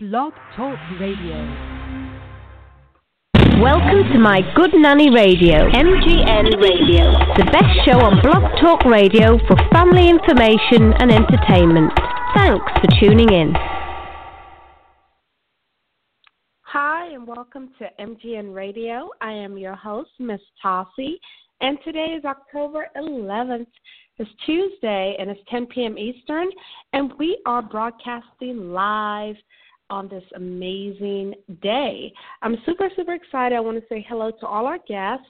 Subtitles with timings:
[0.00, 1.34] Blog Talk Radio.
[3.60, 9.38] Welcome to my Good Nanny Radio, MGN Radio, the best show on Blog Talk Radio
[9.48, 11.90] for family information and entertainment.
[12.36, 13.52] Thanks for tuning in.
[16.60, 19.10] Hi, and welcome to MGN Radio.
[19.20, 21.18] I am your host, Miss Tossie,
[21.60, 23.66] and today is October 11th.
[24.18, 25.98] It's Tuesday, and it's 10 p.m.
[25.98, 26.46] Eastern,
[26.92, 29.34] and we are broadcasting live
[29.90, 32.12] on this amazing day.
[32.42, 33.56] I'm super, super excited.
[33.56, 35.26] I want to say hello to all our guests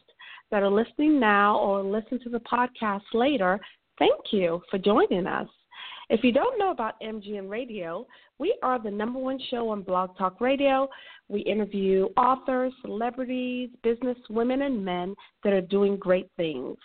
[0.50, 3.60] that are listening now or listen to the podcast later.
[3.98, 5.48] Thank you for joining us.
[6.10, 8.06] If you don't know about MGN Radio,
[8.38, 10.88] we are the number one show on Blog Talk Radio.
[11.28, 16.77] We interview authors, celebrities, business women, and men that are doing great things.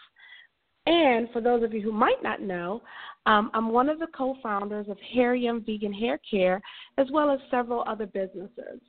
[0.85, 2.81] And for those of you who might not know,
[3.25, 6.61] um, I'm one of the co founders of Hair Yum Vegan Hair Care,
[6.97, 8.81] as well as several other businesses.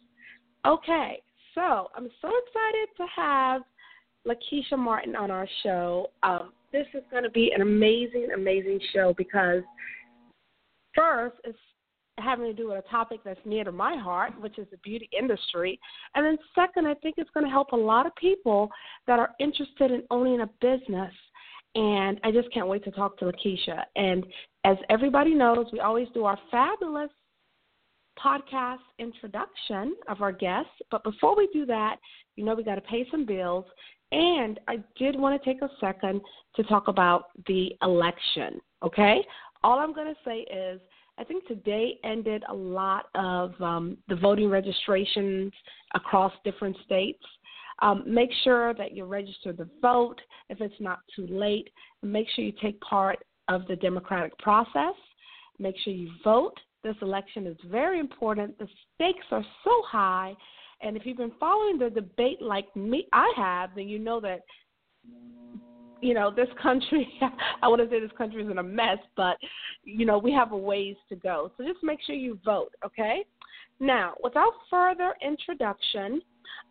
[0.66, 1.22] Okay,
[1.54, 3.62] so I'm so excited to have
[4.26, 6.08] Lakiesha Martin on our show.
[6.22, 9.62] Um, this is going to be an amazing, amazing show because
[10.94, 11.58] first, it's
[12.18, 15.08] having to do with a topic that's near to my heart, which is the beauty
[15.16, 15.78] industry.
[16.14, 18.70] And then second, I think it's going to help a lot of people
[19.06, 21.12] that are interested in owning a business
[21.74, 23.82] and I just can't wait to talk to Lakiesha.
[23.96, 24.24] And
[24.64, 27.10] as everybody knows, we always do our fabulous
[28.22, 30.70] podcast introduction of our guests.
[30.90, 31.96] But before we do that,
[32.36, 33.64] you know we got to pay some bills.
[34.12, 36.20] And I did want to take a second
[36.56, 38.60] to talk about the election.
[38.82, 39.24] Okay,
[39.62, 40.80] all I'm going to say is
[41.18, 45.52] I think today ended a lot of um, the voting registrations
[45.94, 47.22] across different states.
[47.80, 51.68] Um, make sure that you register to vote if it's not too late.
[52.02, 54.94] Make sure you take part of the democratic process.
[55.58, 56.54] Make sure you vote.
[56.82, 58.58] This election is very important.
[58.58, 60.34] The stakes are so high.
[60.82, 64.40] And if you've been following the debate like me, I have, then you know that
[66.00, 67.08] you know this country
[67.62, 69.36] i want to say this country is in a mess but
[69.84, 73.24] you know we have a ways to go so just make sure you vote okay
[73.80, 76.20] now without further introduction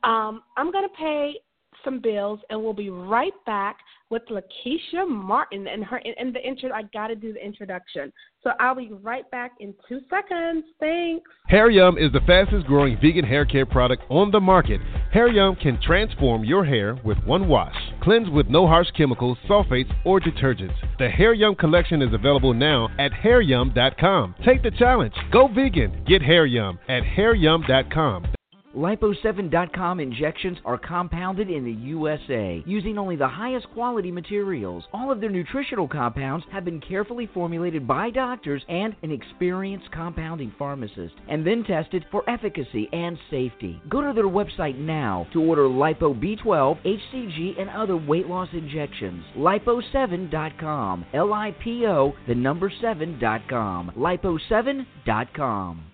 [0.04, 1.36] um, I'm going to pay
[1.84, 3.78] some bills, and we'll be right back
[4.10, 6.72] with Lakiesha Martin and her and the intro.
[6.72, 8.12] I got to do the introduction,
[8.44, 10.66] so I'll be right back in two seconds.
[10.80, 11.30] Thanks.
[11.48, 14.82] Hair Yum is the fastest growing vegan hair care product on the market.
[15.12, 17.76] Hair Yum can transform your hair with one wash.
[18.02, 20.76] Cleanse with no harsh chemicals, sulfates, or detergents.
[21.00, 24.36] The Hair Yum collection is available now at hairyum.com.
[24.46, 25.14] Take the challenge.
[25.32, 26.04] Go vegan.
[26.08, 28.28] Get Hair Yum at hairyum.com.
[28.76, 34.84] Lipo7.com injections are compounded in the USA using only the highest quality materials.
[34.92, 40.54] All of their nutritional compounds have been carefully formulated by doctors and an experienced compounding
[40.58, 43.80] pharmacist and then tested for efficacy and safety.
[43.90, 49.24] Go to their website now to order Lipo B12, HCG, and other weight loss injections.
[49.38, 51.06] Lipo7.com.
[51.14, 53.92] L I P O, the number 7.com.
[53.96, 55.93] Lipo7.com.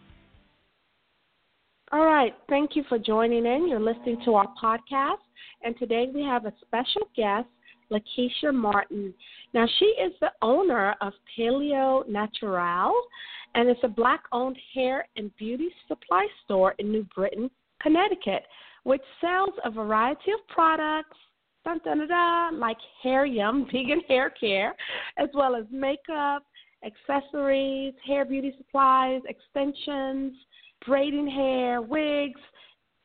[1.92, 2.36] All right.
[2.50, 3.68] Thank you for joining in.
[3.68, 5.24] You're listening to our podcast.
[5.64, 7.48] And today we have a special guest,
[7.92, 9.12] Lakiesha Martin.
[9.56, 12.94] Now, she is the owner of Paleo Natural,
[13.56, 17.50] and it's a black owned hair and beauty supply store in New Britain,
[17.82, 18.44] Connecticut,
[18.84, 21.18] which sells a variety of products.
[21.66, 24.76] Dun, dun, dun, like Hair Yum vegan hair care,
[25.18, 26.44] as well as makeup,
[26.86, 30.34] accessories, hair beauty supplies, extensions,
[30.86, 32.40] braiding hair, wigs,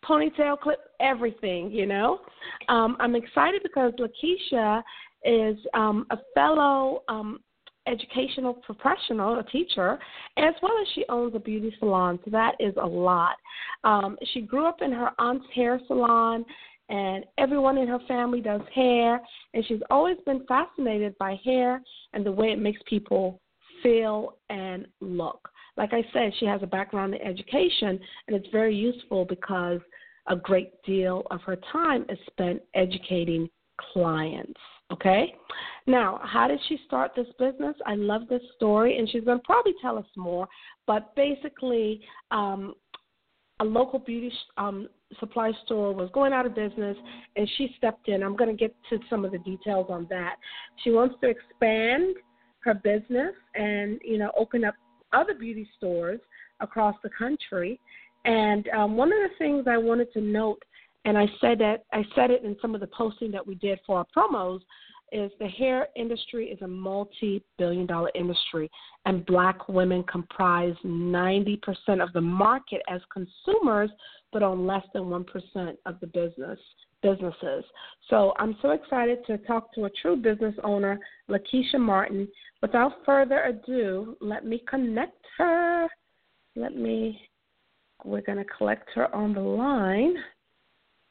[0.04, 2.20] ponytail clip, everything, you know.
[2.68, 4.82] Um, I'm excited because Lakiesha
[5.24, 7.40] is um, a fellow um,
[7.86, 9.98] educational professional, a teacher,
[10.36, 12.18] as well as she owns a beauty salon.
[12.24, 13.36] So that is a lot.
[13.84, 16.44] Um, she grew up in her aunt's hair salon,
[16.88, 19.20] and everyone in her family does hair,
[19.54, 23.40] and she's always been fascinated by hair and the way it makes people
[23.82, 28.74] feel and look like I said, she has a background in education, and it's very
[28.74, 29.80] useful because
[30.28, 33.48] a great deal of her time is spent educating
[33.92, 34.60] clients.
[34.92, 35.34] Okay?
[35.86, 37.74] Now, how did she start this business?
[37.86, 40.46] I love this story, and she's going to probably tell us more.
[40.86, 42.00] But basically,
[42.30, 42.74] um,
[43.60, 44.88] a local beauty um,
[45.20, 46.96] supply store was going out of business,
[47.36, 48.22] and she stepped in.
[48.22, 50.36] I'm going to get to some of the details on that.
[50.82, 52.16] She wants to expand
[52.64, 54.74] her business and you know open up
[55.14, 56.20] other beauty stores
[56.60, 57.80] across the country.
[58.24, 60.62] And um, one of the things I wanted to note,
[61.04, 63.78] and I said that I said it in some of the posting that we did
[63.86, 64.60] for our promos,
[65.12, 68.68] is the hair industry is a multi-billion dollar industry
[69.06, 71.58] and black women comprise 90%
[72.02, 73.90] of the market as consumers
[74.32, 76.58] but on less than 1% of the business
[77.04, 77.64] businesses.
[78.10, 80.98] So I'm so excited to talk to a true business owner,
[81.28, 82.26] Lakiesha Martin.
[82.62, 85.86] Without further ado, let me connect her.
[86.56, 87.20] Let me
[88.04, 90.14] we're going to collect her on the line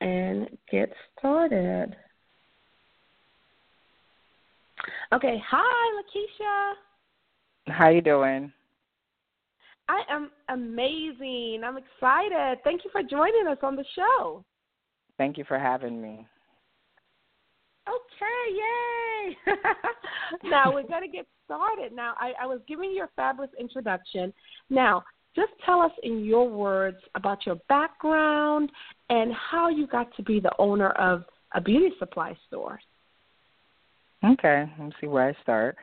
[0.02, 1.96] and get started.
[5.12, 6.74] Okay, hi Lakiesha.
[7.74, 8.52] How you doing?
[9.90, 11.62] I am amazing.
[11.66, 12.60] I'm excited.
[12.64, 14.44] Thank you for joining us on the show.
[15.24, 16.28] Thank you for having me.
[17.88, 19.56] Okay, yay!
[20.50, 21.94] now we're going to get started.
[21.94, 24.34] Now, I, I was giving you a fabulous introduction.
[24.70, 25.02] Now,
[25.34, 28.70] just tell us in your words about your background
[29.10, 31.24] and how you got to be the owner of
[31.56, 32.78] a beauty supply store.
[34.26, 35.78] Okay, let's see where I start.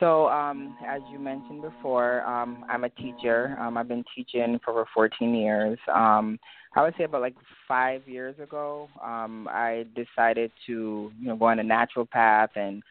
[0.00, 3.56] So, um, as you mentioned before, um, I'm a teacher.
[3.60, 5.78] Um, I've been teaching for over 14 years.
[5.92, 6.38] Um,
[6.76, 7.34] I would say about like
[7.66, 12.82] five years ago, um, I decided to, you know, go on a natural path and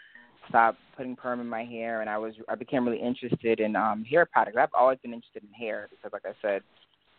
[0.50, 2.02] stop putting perm in my hair.
[2.02, 4.58] And I was, I became really interested in um, hair products.
[4.60, 6.62] I've always been interested in hair because, like I said,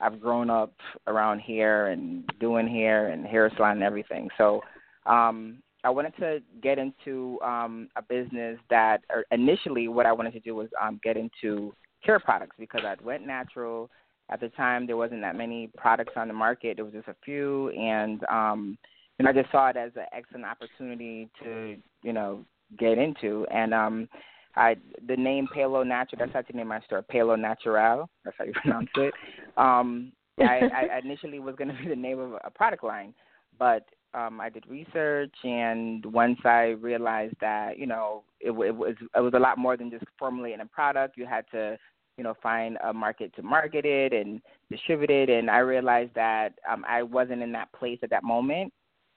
[0.00, 0.73] I've grown up
[1.06, 4.29] around hair and doing hair and hair salon and everything.
[4.37, 4.61] So,
[5.06, 8.99] um, I wanted to get into um, a business that,
[9.31, 13.26] initially, what I wanted to do was um, get into hair products because I went
[13.26, 13.90] natural.
[14.29, 16.76] At the time, there wasn't that many products on the market.
[16.76, 18.76] There was just a few, and um,
[19.19, 22.44] and I just saw it as an excellent opportunity to, you know,
[22.79, 23.46] get into.
[23.50, 24.08] And um,
[24.55, 24.76] I,
[25.06, 26.19] the name Pelo Natural.
[26.20, 28.11] That's how to name my store, Pelo Natural.
[28.26, 29.14] That's how you pronounce it.
[29.56, 33.14] Um, I, I initially was going to be the name of a product line,
[33.58, 33.84] but
[34.14, 39.20] um, I did research, and once I realized that you know it, it was it
[39.20, 41.16] was a lot more than just formulating a product.
[41.16, 41.76] You had to
[42.16, 44.40] you know find a market to market it and
[44.70, 48.72] distribute it, and I realized that um, I wasn't in that place at that moment.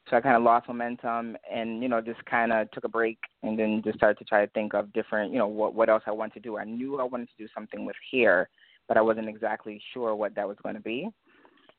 [0.10, 3.18] So I kind of lost momentum, and you know just kind of took a break,
[3.44, 6.04] and then just started to try to think of different you know what what else
[6.06, 6.58] I wanted to do.
[6.58, 8.50] I knew I wanted to do something with hair,
[8.90, 11.10] but I wasn't exactly sure what that was going to be.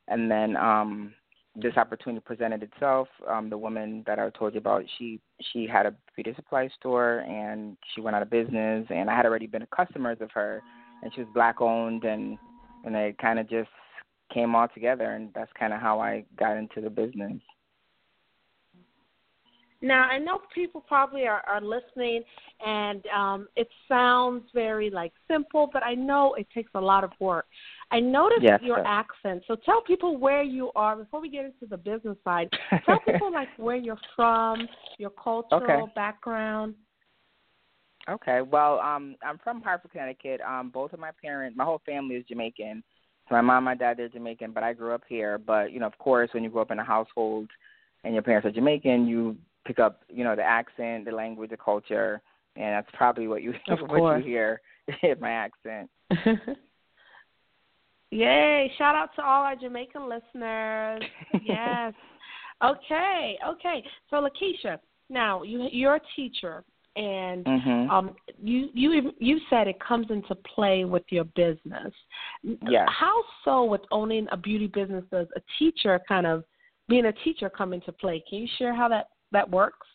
[0.09, 1.15] And then um
[1.55, 3.09] this opportunity presented itself.
[3.29, 5.21] Um, the woman that I told you about, she
[5.53, 8.87] she had a beauty supply store and she went out of business.
[8.91, 10.63] And I had already been a customer of her,
[11.03, 12.39] and she was black owned, and
[12.85, 13.71] and it kind of just
[14.33, 17.41] came all together, and that's kind of how I got into the business.
[19.83, 22.23] Now I know people probably are, are listening,
[22.65, 27.11] and um, it sounds very like simple, but I know it takes a lot of
[27.19, 27.47] work.
[27.91, 28.85] I noticed yes, your sir.
[28.87, 32.49] accent, so tell people where you are before we get into the business side.
[32.87, 34.67] Tell people like where you're from,
[34.99, 35.93] your cultural okay.
[35.95, 36.75] background.
[38.09, 40.41] Okay, well, um, I'm from Hartford, Connecticut.
[40.41, 42.83] Um, both of my parents, my whole family is Jamaican.
[43.29, 45.39] So my mom, my dad, they're Jamaican, but I grew up here.
[45.39, 47.49] But you know, of course, when you grow up in a household
[48.05, 49.37] and your parents are Jamaican, you
[49.67, 52.21] pick up, you know, the accent, the language, the culture,
[52.57, 53.55] and that's probably what you
[53.87, 54.61] what you hear
[55.03, 55.91] in my accent.
[58.11, 58.71] Yay!
[58.77, 61.03] Shout out to all our Jamaican listeners.
[61.43, 61.95] yes.
[62.63, 63.39] okay.
[63.49, 63.83] Okay.
[64.11, 64.79] So Lakiesha,
[65.09, 66.63] now you you're a teacher,
[66.97, 67.91] and mm-hmm.
[67.91, 71.93] um, you you you said it comes into play with your business.
[72.43, 72.87] Yes.
[72.89, 76.45] How so with owning a beauty business does a teacher kind of
[76.91, 78.23] being a teacher come into play?
[78.29, 79.87] Can you share how that that works?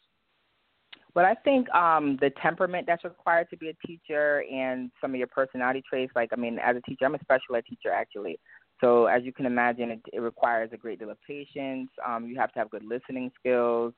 [1.13, 5.17] But I think um, the temperament that's required to be a teacher and some of
[5.17, 8.39] your personality traits, like, I mean, as a teacher, I'm a special ed teacher actually.
[8.79, 11.89] So as you can imagine, it, it requires a great deal of patience.
[12.07, 13.93] Um, you have to have good listening skills.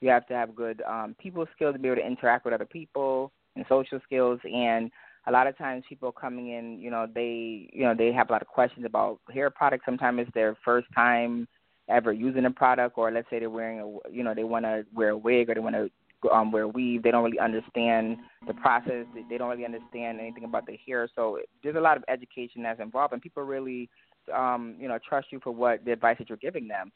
[0.00, 2.66] You have to have good um, people skills to be able to interact with other
[2.66, 4.40] people and social skills.
[4.42, 4.90] And
[5.26, 8.32] a lot of times, people coming in, you know, they, you know, they have a
[8.32, 9.84] lot of questions about hair products.
[9.86, 11.46] Sometimes it's their first time
[11.88, 14.84] ever using a product, or let's say they're wearing a, you know, they want to
[14.94, 15.90] wear a wig or they want to
[16.32, 17.02] um, wear weave.
[17.02, 19.06] They don't really understand the process.
[19.28, 21.08] They don't really understand anything about the hair.
[21.14, 23.90] So there's a lot of education that's involved, and people really,
[24.34, 26.90] um, you know, trust you for what the advice that you're giving them.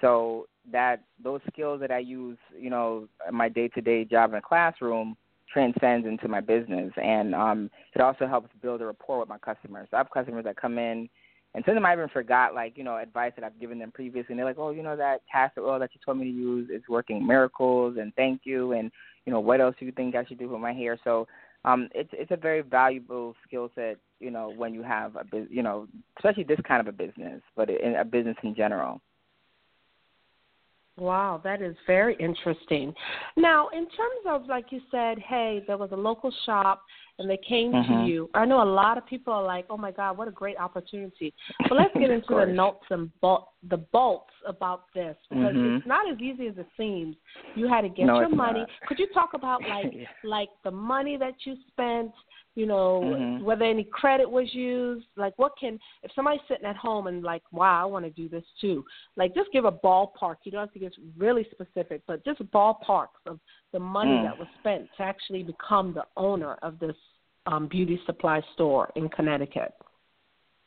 [0.00, 4.40] So that those skills that I use, you know, in my day-to-day job in the
[4.40, 5.16] classroom
[5.52, 9.86] transcends into my business, and um, it also helps build a rapport with my customers.
[9.90, 11.08] So I have customers that come in
[11.54, 13.92] and some of them I even forgot, like, you know, advice that I've given them
[13.92, 14.26] previously.
[14.30, 16.70] And they're like, oh, you know, that castor oil that you told me to use
[16.70, 18.72] is working miracles, and thank you.
[18.72, 18.90] And,
[19.26, 20.98] you know, what else do you think I should do with my hair?
[21.04, 21.26] So
[21.64, 25.48] um, it's it's a very valuable skill set, you know, when you have a business,
[25.50, 25.86] you know,
[26.18, 29.00] especially this kind of a business, but in a business in general.
[30.98, 32.92] Wow, that is very interesting.
[33.36, 36.82] Now, in terms of like you said, hey, there was a local shop
[37.18, 38.04] and they came mm-hmm.
[38.04, 38.30] to you.
[38.34, 41.32] I know a lot of people are like, "Oh my God, what a great opportunity!"
[41.68, 45.76] But let's get into the notes and bol- the bolts about this because mm-hmm.
[45.76, 47.16] it's not as easy as it seems.
[47.54, 48.60] You had to get no, your money.
[48.60, 48.68] Not.
[48.86, 49.92] Could you talk about like
[50.24, 52.12] like the money that you spent?
[52.54, 53.44] You know, mm-hmm.
[53.44, 55.06] whether any credit was used.
[55.16, 58.28] Like, what can if somebody's sitting at home and like, "Wow, I want to do
[58.28, 58.84] this too."
[59.16, 60.36] Like, just give a ballpark.
[60.44, 63.40] You don't have to get really specific, but just ballparks of
[63.72, 64.24] the money mm.
[64.24, 66.96] that was spent to actually become the owner of this
[67.46, 69.72] um, beauty supply store in Connecticut.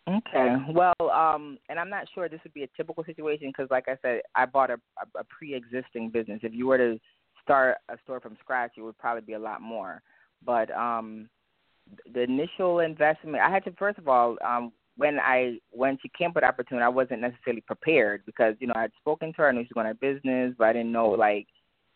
[0.08, 0.56] Okay.
[0.72, 3.98] Well, um, and I'm not sure this would be a typical situation because, like I
[4.01, 6.42] said, I bought a, a, a pre-existing business.
[6.44, 7.00] If you were to
[7.42, 10.04] start a store from scratch, it would probably be a lot more.
[10.46, 11.27] But um,
[12.13, 16.36] the initial investment, I had to first of all, um, when I went to Camp
[16.36, 19.72] with Opportunity, I wasn't necessarily prepared because you know I'd spoken to her, and she
[19.74, 21.48] was going to business, but I didn't know like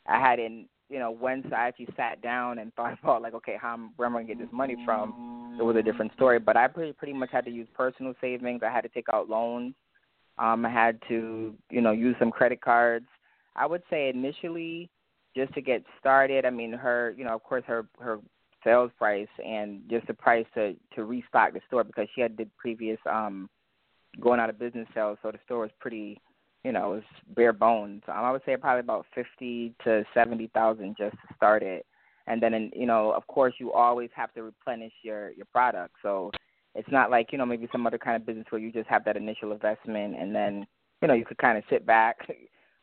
[0.06, 3.74] I hadn't you know, once I actually sat down and thought about like, okay, how
[3.74, 5.58] am, where am I gonna get this money from?
[5.60, 6.40] It was a different story.
[6.40, 8.62] But I pretty pretty much had to use personal savings.
[8.64, 9.76] I had to take out loans.
[10.38, 13.08] Um, I had to, you know, use some credit cards.
[13.56, 14.90] I would say initially,
[15.36, 16.46] just to get started.
[16.46, 18.20] I mean, her, you know, of course, her her
[18.64, 22.56] sales price and just the price to to restock the store because she had did
[22.58, 23.50] previous um
[24.20, 26.20] going out of business sales, so the store was pretty
[26.64, 28.02] you know, it's bare bones.
[28.08, 31.86] Um, I would say probably about fifty to seventy thousand just to start it,
[32.28, 35.96] and then, in, you know, of course, you always have to replenish your your product.
[36.02, 36.32] So
[36.76, 39.06] it's not like you know maybe some other kind of business where you just have
[39.06, 40.68] that initial investment and then
[41.02, 42.18] you know you could kind of sit back.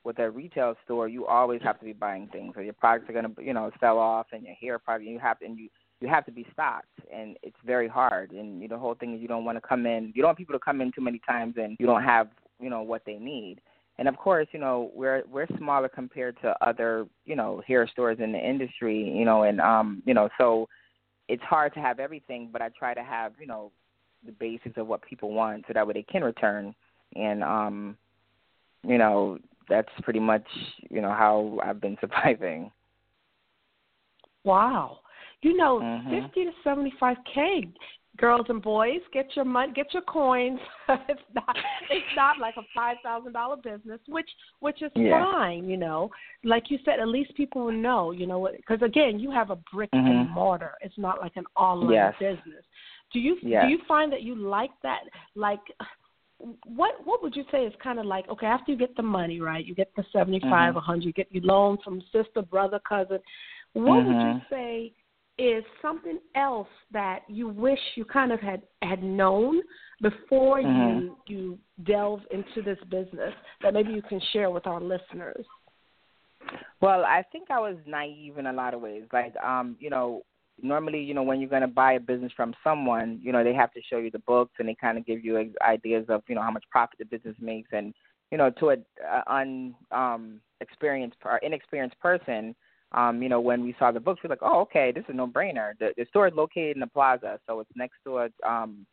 [0.07, 3.13] With a retail store, you always have to be buying things, or your products are
[3.13, 5.69] gonna you know sell off, and your hair probably you have to and you
[6.01, 9.15] you have to be stocked and it's very hard and you know, the whole thing
[9.15, 11.01] is you don't want to come in you don't want people to come in too
[11.01, 12.29] many times and you don't have
[12.61, 13.61] you know what they need.
[13.99, 18.19] And of course you know we're we're smaller compared to other you know hair stores
[18.21, 20.69] in the industry you know and um you know so
[21.29, 23.73] it's hard to have everything but i try to have you know
[24.25, 26.75] the basics of what people want so that way they can return.
[27.15, 27.97] And um
[28.87, 30.47] you know that's pretty much
[30.91, 32.71] you know how i've been surviving
[34.45, 34.99] wow
[35.43, 36.27] you know mm-hmm.
[36.27, 37.73] 50 to 75k
[38.17, 40.59] girls and boys, get your money, get your coins.
[41.09, 41.57] it's not
[41.91, 44.29] it's not like a five thousand dollar business, which
[44.61, 45.11] which is yeah.
[45.11, 46.11] fine, you know.
[46.45, 49.59] Like you said, at least people will know, you know, because again, you have a
[49.73, 50.07] brick mm-hmm.
[50.07, 50.73] and mortar.
[50.81, 52.15] It's not like an online yes.
[52.19, 52.65] business.
[53.13, 53.65] Do you yes.
[53.65, 55.01] do you find that you like that?
[55.35, 55.61] Like,
[56.65, 59.41] what what would you say is kind of like okay after you get the money
[59.41, 60.79] right, you get the seventy five, mm-hmm.
[60.79, 63.19] a hundred, you get your loan from sister, brother, cousin.
[63.73, 64.09] What mm-hmm.
[64.09, 64.93] would you say?
[65.39, 69.61] is something else that you wish you kind of had had known
[70.01, 71.01] before mm-hmm.
[71.01, 75.45] you you delve into this business that maybe you can share with our listeners
[76.81, 80.23] well i think i was naive in a lot of ways like um you know
[80.63, 83.55] normally you know when you're going to buy a business from someone you know they
[83.55, 86.35] have to show you the books and they kind of give you ideas of you
[86.35, 87.93] know how much profit the business makes and
[88.31, 92.55] you know to a, a un um experienced or inexperienced person
[92.93, 95.11] um, you know, when we saw the books, we are like, oh, okay, this is
[95.11, 95.73] a no-brainer.
[95.79, 98.87] The, the store is located in the plaza, so it's next to a um,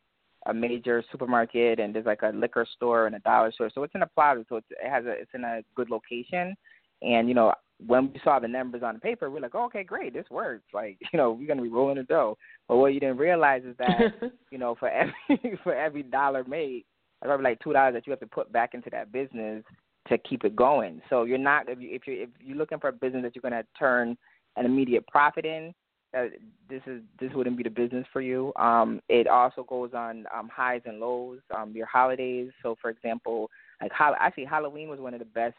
[0.46, 3.70] a major supermarket, and there's like a liquor store and a dollar store.
[3.74, 6.54] So it's in a plaza, so it's, it has a it's in a good location.
[7.00, 9.84] And you know, when we saw the numbers on the paper, we're like, oh, okay,
[9.84, 10.64] great, this works.
[10.72, 12.36] Like, you know, we're gonna be rolling the dough.
[12.68, 14.14] But what you didn't realize is that,
[14.50, 16.84] you know, for every for every dollar made,
[17.20, 19.64] there's probably like two dollars that you have to put back into that business
[20.08, 21.00] to keep it going.
[21.08, 23.48] So you're not if you if you're if you're looking for a business that you're
[23.48, 24.16] going to turn
[24.56, 25.74] an immediate profit in,
[26.16, 26.26] uh,
[26.68, 28.52] this is this wouldn't be the business for you.
[28.56, 31.40] Um, it also goes on um, highs and lows.
[31.56, 32.50] Um, your holidays.
[32.62, 33.50] So for example,
[33.80, 35.56] like ho- actually Halloween was one of the best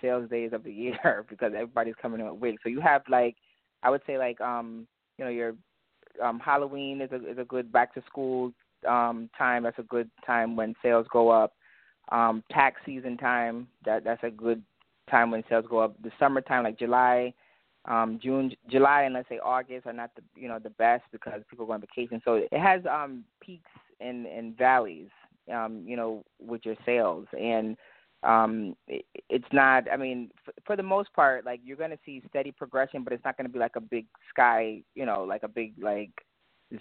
[0.00, 2.60] sales days of the year because everybody's coming in with wigs.
[2.62, 3.36] So you have like
[3.82, 4.86] I would say like um
[5.18, 5.54] you know your
[6.22, 8.52] um Halloween is a is a good back to school
[8.88, 9.62] um time.
[9.64, 11.52] That's a good time when sales go up
[12.10, 13.68] um, tax season time.
[13.84, 14.62] That that's a good
[15.10, 16.00] time when sales go up.
[16.02, 17.32] The summertime, like July,
[17.86, 21.42] um, June, July, and let's say August, are not the you know the best because
[21.48, 22.20] people go on vacation.
[22.24, 23.70] So it has um, peaks
[24.00, 25.08] and and valleys.
[25.52, 27.76] Um, you know, with your sales and
[28.24, 31.98] um it, it's not i mean f- for the most part like you're going to
[32.04, 35.24] see steady progression but it's not going to be like a big sky you know
[35.24, 36.10] like a big like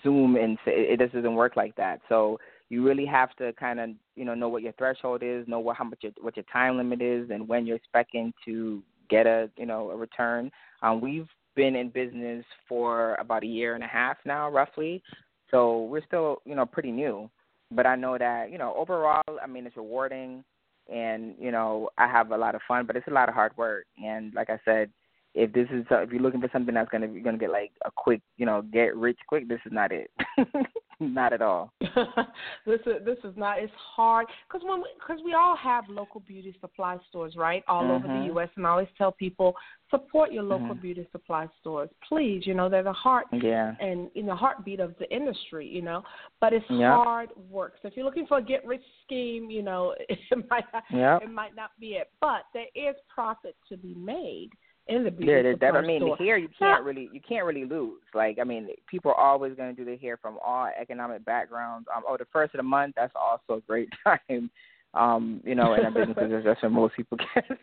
[0.04, 2.40] zoom and it, it doesn't work like that so
[2.74, 5.78] you really have to kind of you know know what your threshold is, know what
[5.78, 9.50] how much your, what your time limit is, and when you're expecting to get a
[9.58, 10.52] you know a return.
[10.82, 15.04] Um, we've been in business for about a year and a half now, roughly,
[15.52, 17.30] so we're still you know pretty new.
[17.72, 20.44] But I know that you know overall, I mean it's rewarding.
[20.92, 23.56] And you know I have a lot of fun, but it's a lot of hard
[23.58, 23.86] work.
[24.04, 24.90] And like I said,
[25.34, 27.92] if this is if you're looking for something that's gonna you're gonna get like a
[27.96, 30.12] quick you know get rich quick, this is not it.
[31.04, 31.74] not at all.
[31.82, 33.60] this is this is not.
[33.60, 37.84] It's hard because when because we, we, all have local beauty supply stores, right, all
[37.84, 37.92] mm-hmm.
[37.92, 38.38] over the mm-hmm.
[38.38, 38.50] U.S.
[38.56, 39.56] And I always tell people
[39.90, 40.82] support your local mm-hmm.
[40.82, 42.44] beauty supply stores, please.
[42.46, 43.74] You know they're the heart yeah.
[43.80, 45.68] and you know heartbeat of the industry.
[45.68, 46.04] You know,
[46.40, 46.92] but it's yep.
[46.94, 47.76] hard work.
[47.82, 50.20] So if you're looking for a get rich scheme, you know it
[50.50, 51.22] might not, yep.
[51.24, 54.50] it might not be it, but there is profit to be made
[54.88, 56.18] in the beauty yeah, supply that, I mean, store.
[56.18, 58.02] here you can't really you can't really lose.
[58.14, 61.88] Like, I mean, people are always going to do the hair from all economic backgrounds.
[61.96, 64.50] Um, oh, the first of the month, that's also a great time.
[64.94, 67.58] Um, you know, in a business because that's when most people get.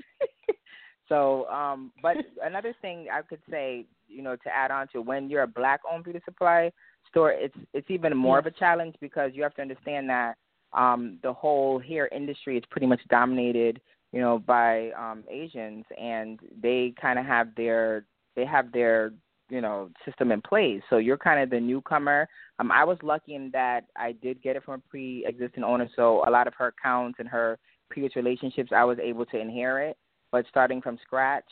[1.09, 5.31] so, um, but another thing I could say, you know, to add on to when
[5.31, 6.73] you're a black-owned beauty supply
[7.09, 8.47] store, it's it's even more yes.
[8.47, 10.35] of a challenge because you have to understand that
[10.73, 13.81] um, the whole hair industry is pretty much dominated
[14.13, 18.05] you know, by um, Asians, and they kind of have their
[18.37, 19.13] they have their
[19.49, 20.83] you know system in place.
[20.91, 22.29] So you're kind of the newcomer.
[22.59, 26.25] Um, I was lucky in that I did get it from a pre-existing owner, so
[26.27, 27.59] a lot of her accounts and her
[27.91, 29.97] previous relationships I was able to inherit.
[30.33, 31.45] But starting from scratch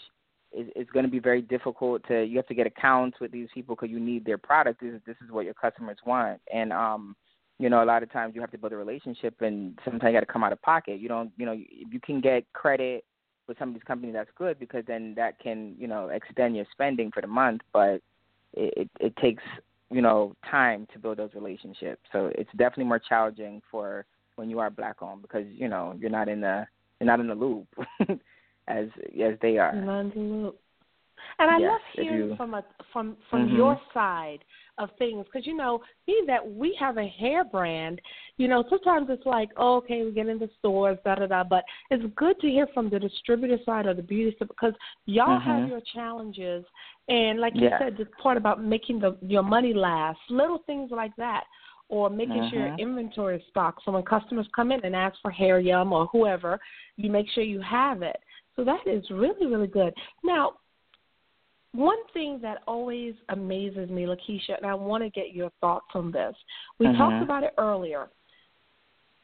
[0.53, 2.03] is is going to be very difficult.
[2.09, 4.81] To you have to get accounts with these people because you need their product.
[4.81, 7.17] This is this is what your customers want, and um,
[7.59, 10.17] you know, a lot of times you have to build a relationship, and sometimes you
[10.17, 11.01] got to come out of pocket.
[11.01, 13.05] You don't, you know, you can get credit
[13.49, 14.15] with some of these companies.
[14.15, 17.63] That's good because then that can, you know, extend your spending for the month.
[17.73, 18.01] But
[18.53, 19.43] it it, it takes,
[19.91, 22.03] you know, time to build those relationships.
[22.13, 26.11] So it's definitely more challenging for when you are black owned because you know you're
[26.11, 26.65] not in the
[27.01, 27.67] you're not in the loop
[28.69, 28.87] as
[29.21, 29.75] as they are.
[29.75, 30.61] Not in the loop.
[31.39, 33.57] And I yes, love hearing you, from a from from mm-hmm.
[33.57, 34.41] your side
[34.79, 38.01] of things because you know being that we have a hair brand
[38.37, 41.65] you know sometimes it's like oh, okay we get into stores da da da but
[41.91, 44.75] it's good to hear from the distributor side of the beauty store because
[45.07, 45.51] y'all mm-hmm.
[45.51, 46.65] have your challenges
[47.09, 51.15] and like you said this part about making the your money last little things like
[51.17, 51.45] that
[51.89, 52.51] or making mm-hmm.
[52.51, 55.93] sure your inventory is stocked so when customers come in and ask for hair yum
[55.93, 56.59] or whoever
[56.97, 58.19] you make sure you have it
[58.55, 60.53] so that is really really good now
[61.73, 66.11] one thing that always amazes me, Lakiesha, and I want to get your thoughts on
[66.11, 66.35] this.
[66.79, 66.99] We mm-hmm.
[66.99, 68.09] talked about it earlier.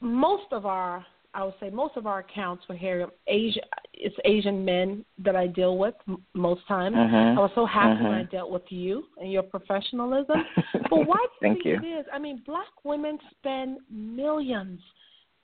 [0.00, 3.60] Most of our, I would say, most of our accounts for hair, Asia,
[3.94, 5.94] it's Asian men that I deal with
[6.34, 6.96] most times.
[6.96, 7.38] Mm-hmm.
[7.38, 8.04] I was so happy mm-hmm.
[8.04, 10.36] when I dealt with you and your professionalism.
[10.90, 11.76] but why do you Thank think you.
[11.76, 12.06] it is?
[12.12, 14.80] I mean, black women spend millions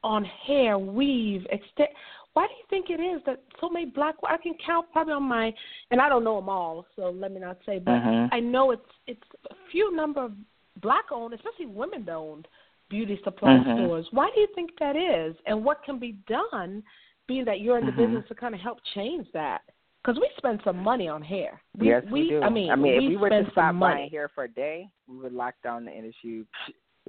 [0.03, 1.89] on hair, weave, extend.
[2.35, 4.15] Why do you think it is that so many black?
[4.29, 5.53] I can count probably on my,
[5.91, 8.33] and I don't know them all, so let me not say, but mm-hmm.
[8.33, 10.33] I know it's it's a few number of
[10.81, 12.47] black owned, especially women owned
[12.89, 13.85] beauty supply mm-hmm.
[13.85, 14.07] stores.
[14.13, 16.83] Why do you think that is, and what can be done,
[17.27, 18.15] being that you're in the mm-hmm.
[18.15, 19.63] business to kind of help change that?
[20.03, 21.61] Because we spend some money on hair.
[21.77, 22.43] We, yes, we, we do.
[22.43, 24.49] I mean, I mean, we if we were spend to stop buying hair for a
[24.49, 26.45] day, we would lock down the industry.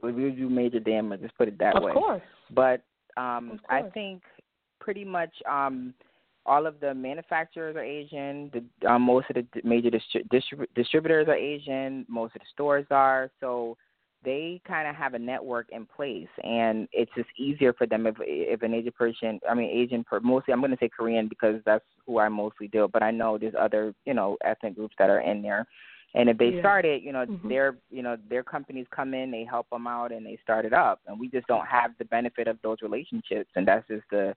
[0.02, 1.20] We would do major damage.
[1.22, 1.92] Let's put it that of way.
[1.92, 2.22] Of course.
[2.54, 2.84] But
[3.18, 3.86] um, of course.
[3.86, 4.24] I think
[4.82, 5.94] pretty much um,
[6.46, 8.52] all of the manufacturers are Asian.
[8.52, 12.06] The um, most of the major distri- distrib- distributors are Asian.
[12.10, 13.30] Most of the stores are.
[13.39, 13.78] So
[14.24, 18.15] they kind of have a network in place, and it's just easier for them if
[18.20, 21.62] if an Asian person, I mean Asian, per, mostly I'm going to say Korean because
[21.65, 22.88] that's who I mostly deal.
[22.88, 25.67] But I know there's other you know ethnic groups that are in there.
[26.13, 26.60] And if they yeah.
[26.60, 27.48] start it, you know, mm-hmm.
[27.48, 30.74] their you know their companies come in, they help them out, and they start it
[30.74, 31.00] up.
[31.08, 34.36] And we just don't have the benefit of those relationships, and that's just the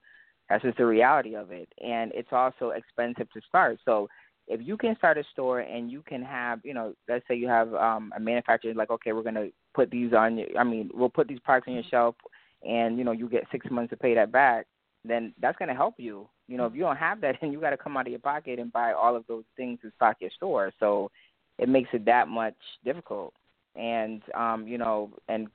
[0.49, 1.69] that's just the reality of it.
[1.83, 3.79] And it's also expensive to start.
[3.85, 4.07] So
[4.47, 7.47] if you can start a store and you can have, you know, let's say you
[7.47, 10.89] have um, a manufacturer like, okay, we're going to put these on your, I mean,
[10.93, 12.15] we'll put these products on your shelf
[12.63, 14.67] and, you know, you get six months to pay that back,
[15.03, 16.27] then that's going to help you.
[16.47, 18.19] You know, if you don't have that, then you got to come out of your
[18.19, 20.71] pocket and buy all of those things to stock your store.
[20.79, 21.09] So
[21.57, 23.33] it makes it that much difficult.
[23.75, 25.47] And, um, you know, and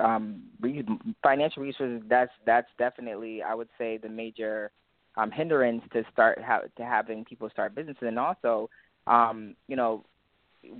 [0.00, 0.42] um,
[1.22, 4.70] financial resources, that's, that's definitely, I would say, the major–
[5.16, 8.70] um, hindrance to start ha- to having people start businesses, and also,
[9.06, 10.04] um, you know,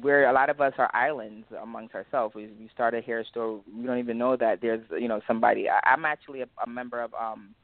[0.01, 2.35] where a lot of us are islands amongst ourselves.
[2.35, 5.69] We, we start a hair store, we don't even know that there's you know somebody.
[5.69, 7.55] I, I'm actually a, a member of um,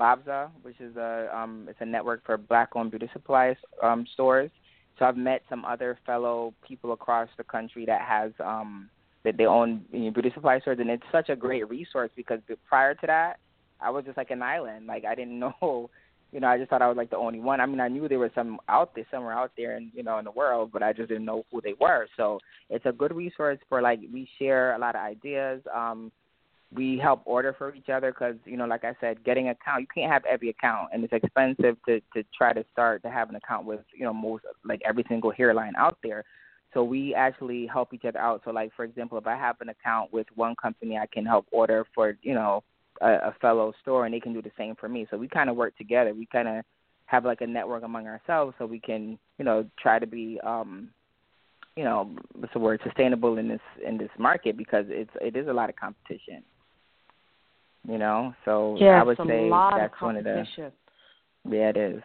[0.00, 4.50] BOBSA, which is a um, it's a network for black-owned beauty supplies um, stores.
[4.98, 8.90] So I've met some other fellow people across the country that has um,
[9.24, 12.40] that they own you know, beauty supply stores, and it's such a great resource because
[12.68, 13.38] prior to that,
[13.80, 14.86] I was just like an island.
[14.86, 15.90] Like I didn't know
[16.32, 17.60] you know, I just thought I was like the only one.
[17.60, 20.18] I mean, I knew there was some out there, somewhere out there, and you know,
[20.18, 22.08] in the world, but I just didn't know who they were.
[22.16, 25.60] So it's a good resource for like we share a lot of ideas.
[25.72, 26.10] Um,
[26.74, 29.82] we help order for each other because you know, like I said, getting an account
[29.82, 33.28] you can't have every account, and it's expensive to to try to start to have
[33.28, 36.24] an account with you know most like every single hairline out there.
[36.74, 38.42] So we actually help each other out.
[38.44, 41.46] So like for example, if I have an account with one company, I can help
[41.50, 42.62] order for you know
[43.00, 45.06] a, a fellow store, and they can do the same for me.
[45.10, 46.14] So we kind of work together.
[46.14, 46.64] We kind of
[47.06, 50.88] have like a network among ourselves, so we can you know try to be um
[51.76, 55.48] you know what's the word sustainable in this in this market because it's it is
[55.48, 56.42] a lot of competition.
[57.88, 60.44] You know, so yeah, I would say that's one of the
[61.44, 62.02] yeah it is.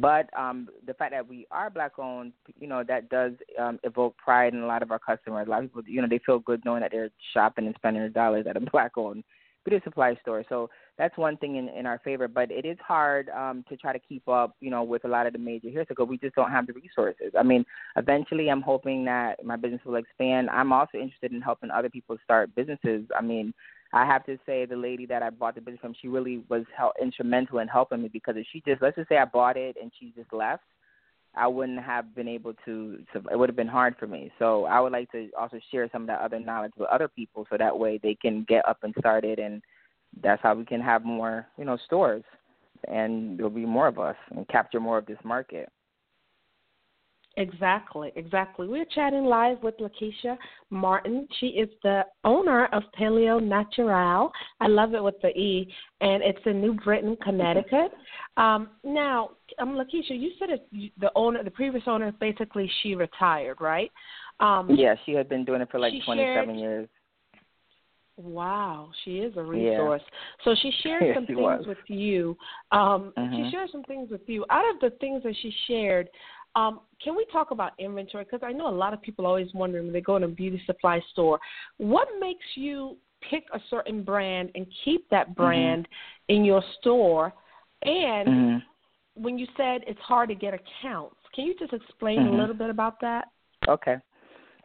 [0.00, 4.16] But um, the fact that we are black owned, you know, that does um, evoke
[4.16, 5.48] pride in a lot of our customers.
[5.48, 8.02] A lot of people, you know, they feel good knowing that they're shopping and spending
[8.02, 9.24] their dollars at a black owned
[9.64, 10.44] beauty supply store.
[10.48, 12.28] So that's one thing in, in our favor.
[12.28, 15.26] But it is hard um, to try to keep up, you know, with a lot
[15.26, 17.32] of the major here because we just don't have the resources.
[17.36, 17.64] I mean,
[17.96, 20.48] eventually, I'm hoping that my business will expand.
[20.50, 23.04] I'm also interested in helping other people start businesses.
[23.16, 23.52] I mean,
[23.92, 26.64] I have to say the lady that I bought the business from, she really was
[26.76, 29.76] help, instrumental in helping me because if she just let's just say I bought it
[29.80, 30.64] and she just left,
[31.34, 32.98] I wouldn't have been able to.
[33.14, 34.30] it would have been hard for me.
[34.38, 37.46] So I would like to also share some of that other knowledge with other people,
[37.48, 39.62] so that way they can get up and started, and
[40.22, 42.24] that's how we can have more, you know, stores,
[42.88, 45.68] and there'll be more of us and capture more of this market.
[47.38, 48.66] Exactly, exactly.
[48.66, 50.36] We're chatting live with Lakiesha
[50.70, 51.28] Martin.
[51.38, 54.32] She is the owner of Paleo Natural.
[54.60, 57.92] I love it with the E, and it's in New Britain, Connecticut.
[58.36, 63.60] Um, now, um, Lakiesha, you said it, the owner, the previous owner, basically she retired,
[63.60, 63.92] right?
[64.40, 66.88] Um, yeah, she had been doing it for like 27 shared, years.
[68.18, 70.02] Wow, she is a resource.
[70.04, 70.44] Yeah.
[70.44, 71.64] So she shared yeah, some she things was.
[71.68, 72.36] with you.
[72.72, 73.44] Um, mm-hmm.
[73.44, 74.44] She shared some things with you.
[74.50, 76.08] Out of the things that she shared,
[76.56, 78.24] um, can we talk about inventory?
[78.24, 80.28] Because I know a lot of people are always wondering when they go in a
[80.28, 81.38] beauty supply store,
[81.76, 82.96] what makes you
[83.30, 85.42] pick a certain brand and keep that Mm-hmm.
[85.42, 86.36] brand mm-hmm.
[86.36, 87.32] in your store?
[87.82, 89.22] And mm-hmm.
[89.22, 92.34] when you said it's hard to get accounts, can you just explain mm-hmm.
[92.34, 93.26] a little bit about that?
[93.68, 93.96] Okay.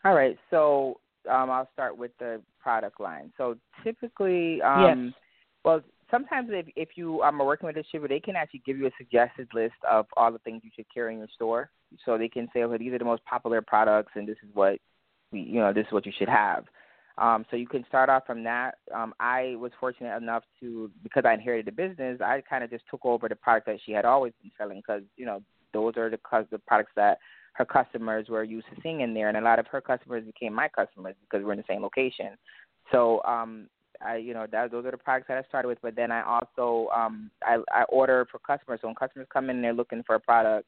[0.06, 0.38] All right.
[0.50, 3.32] So um, I'll start with the product line.
[3.38, 5.13] So typically, um, yes.
[5.63, 5.82] well,
[6.13, 8.88] sometimes if if you um, are working with a distributor, they can actually give you
[8.88, 11.71] a suggested list of all the things you should carry in your store.
[12.06, 14.78] So they can say, okay, these are the most popular products, and this is what
[15.32, 16.65] you know, this is what you should have.
[17.17, 18.76] Um, so you can start off from that.
[18.93, 22.86] Um, I was fortunate enough to, because I inherited the business, I kind of just
[22.89, 25.41] took over the product that she had always been selling because, you know,
[25.73, 27.19] those are the, the products that
[27.54, 30.54] her customers were used to seeing in there, and a lot of her customers became
[30.54, 32.30] my customers because we're in the same location.
[32.91, 33.67] So um,
[34.06, 35.80] I, you know, that, those are the products that I started with.
[35.82, 38.80] But then I also um, I, I order for customers.
[38.82, 40.68] So when customers come in and they're looking for a product,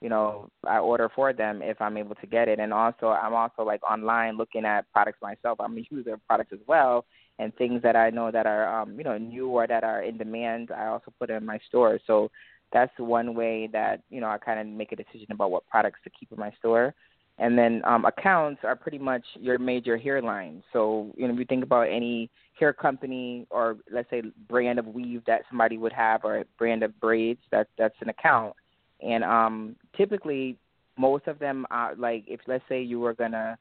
[0.00, 2.58] you know, I order for them if I'm able to get it.
[2.58, 5.60] And also, I'm also like online looking at products myself.
[5.60, 7.04] I'm a user of products as well,
[7.38, 10.18] and things that I know that are, um, you know, new or that are in
[10.18, 10.70] demand.
[10.76, 12.00] I also put in my store.
[12.06, 12.30] So
[12.72, 16.00] that's one way that you know I kind of make a decision about what products
[16.04, 16.94] to keep in my store.
[17.38, 20.62] And then um, accounts are pretty much your major hairline.
[20.72, 24.86] So you know, if you think about any hair company or let's say brand of
[24.86, 28.54] weave that somebody would have or a brand of braids, that that's an account.
[29.00, 30.56] And um, typically,
[30.98, 33.58] most of them are like if let's say you were gonna,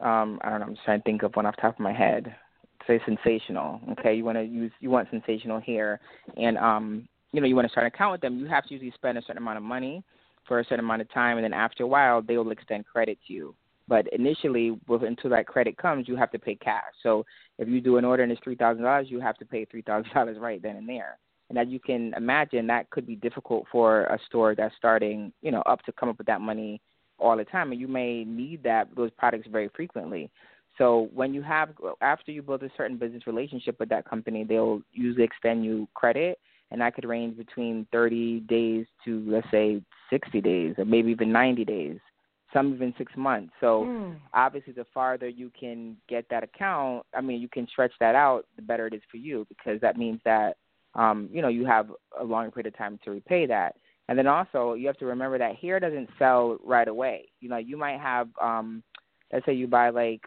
[0.00, 1.80] um, I don't know, I'm just trying to think of one off the top of
[1.80, 2.34] my head.
[2.86, 3.98] Say Sensationnel.
[3.98, 6.00] Okay, you want to use you want Sensationnel hair,
[6.36, 8.38] and um, you know you want to start an account with them.
[8.38, 10.04] You have to usually spend a certain amount of money
[10.46, 13.18] for a certain amount of time, and then after a while, they will extend credit
[13.26, 13.54] to you.
[13.86, 16.92] But initially, until that credit comes, you have to pay cash.
[17.02, 17.26] So
[17.58, 19.82] if you do an order and it's three thousand dollars, you have to pay three
[19.82, 21.18] thousand dollars right then and there.
[21.50, 25.50] And as you can imagine, that could be difficult for a store that's starting, you
[25.50, 26.80] know, up to come up with that money
[27.18, 30.30] all the time, and you may need that those products very frequently.
[30.78, 34.80] So when you have after you build a certain business relationship with that company, they'll
[34.92, 36.38] usually extend you credit,
[36.74, 41.30] and I could range between 30 days to let's say 60 days, or maybe even
[41.30, 41.98] 90 days,
[42.52, 43.52] some even six months.
[43.60, 44.16] So Mm.
[44.32, 48.46] obviously, the farther you can get that account, I mean, you can stretch that out,
[48.56, 50.56] the better it is for you because that means that
[50.96, 53.76] um, you know you have a long period of time to repay that.
[54.08, 57.28] And then also, you have to remember that hair doesn't sell right away.
[57.40, 58.82] You know, you might have, um,
[59.32, 60.22] let's say you buy like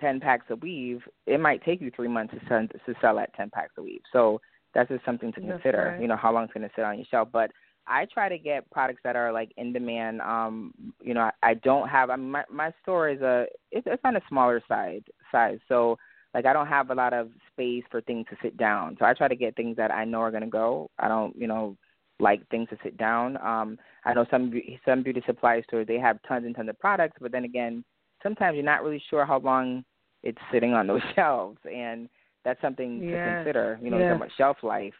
[0.00, 3.32] 10 packs of weave, it might take you three months to sell, to sell that
[3.34, 4.02] 10 packs of weave.
[4.12, 4.40] So
[4.74, 5.92] that's just something to consider.
[5.92, 6.00] right.
[6.00, 7.28] You know, how long it's going to sit on your shelf.
[7.32, 7.50] But
[7.86, 10.20] I try to get products that are like in demand.
[10.20, 12.10] Um, you know, I, I don't have.
[12.10, 15.58] I mean, my my store is a it's, it's on a smaller side size.
[15.68, 15.96] So
[16.34, 18.96] like I don't have a lot of space for things to sit down.
[18.98, 20.90] So I try to get things that I know are going to go.
[20.98, 21.76] I don't, you know,
[22.20, 23.36] like things to sit down.
[23.38, 24.52] Um, I know some
[24.84, 27.84] some beauty supply stores they have tons and tons of products, but then again,
[28.22, 29.84] sometimes you're not really sure how long
[30.22, 32.08] it's sitting on those shelves, and
[32.44, 33.10] that's something yeah.
[33.10, 33.78] to consider.
[33.82, 34.14] You know, yeah.
[34.14, 34.94] about shelf life,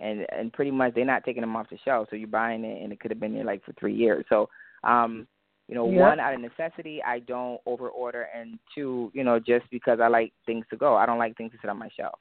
[0.00, 2.82] and and pretty much they're not taking them off the shelf, so you're buying it,
[2.82, 4.24] and it could have been there like for three years.
[4.28, 4.48] So,
[4.84, 5.26] um,
[5.68, 6.00] you know, Yep.
[6.00, 10.08] one out of necessity, I don't over order, and two, you know, just because I
[10.08, 12.18] like things to go, I don't like things to sit on my shelf.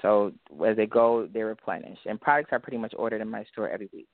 [0.00, 0.32] So
[0.64, 3.90] as they go, they replenish, and products are pretty much ordered in my store every
[3.92, 4.08] week.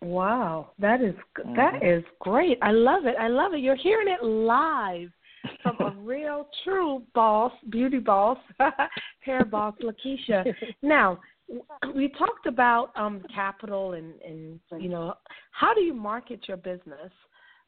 [0.00, 1.56] Wow, that is Mhm.
[1.56, 2.58] that is great.
[2.62, 3.16] I love it.
[3.18, 3.60] I love it.
[3.60, 5.12] You're hearing it live
[5.62, 8.38] from a real, true boss, beauty boss,
[9.20, 10.44] hair boss, Lakiesha.
[10.82, 11.18] Now,
[11.94, 15.14] we talked about um capital and and you know
[15.50, 17.12] how do you market your business?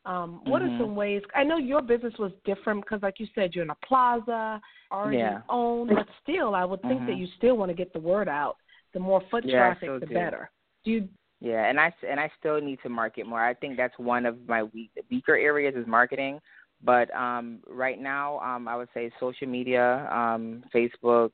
[0.05, 0.75] Um, what Mhm.
[0.75, 1.23] are some ways?
[1.35, 5.19] I know your business was different because, like you said, you're in a plaza, already
[5.19, 5.43] Yeah.
[5.49, 7.19] owned, but still, I would think that Mhm.
[7.19, 8.57] you still want to get the word out.
[8.95, 10.15] The more foot Yeah, traffic, the do.
[10.15, 10.51] better.
[10.85, 11.09] Do you
[11.41, 13.45] Yeah, and I and I still need to market more.
[13.45, 16.41] I think that's one of my weak, weaker areas is marketing.
[16.83, 21.31] But um, right now, um, I would say social media, um, Facebook.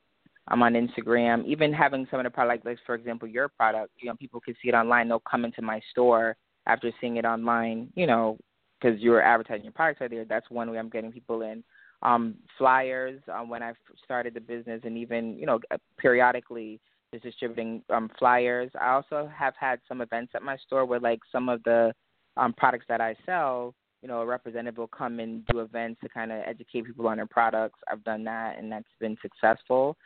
[0.51, 1.45] I'm on Instagram.
[1.47, 3.93] Even having some of the product, like for example, your product.
[4.01, 5.09] You know, people can see it online.
[5.09, 7.91] They'll come into my store after seeing it online.
[7.95, 8.39] You know,
[8.81, 10.25] because you're advertising your products are there.
[10.25, 11.65] That's one way I'm getting people in.
[12.03, 13.73] Um, flyers um, when I
[14.05, 15.59] started the business, and even you know
[15.99, 16.81] periodically
[17.13, 18.71] is distributing um, flyers.
[18.81, 21.93] I also have had some events at my store where like some of the
[22.37, 26.09] um, products that I sell, you know, a representative will come and do events to
[26.09, 27.81] kind of educate people on their products.
[27.91, 29.97] I've done that, and that's been successful.